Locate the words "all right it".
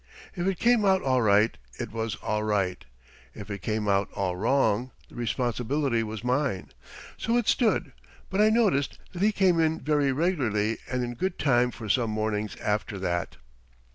1.03-1.91